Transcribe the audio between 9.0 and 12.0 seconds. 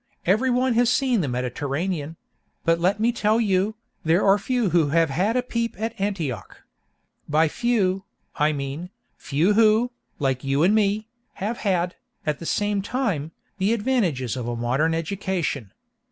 few who, like you and me, have had,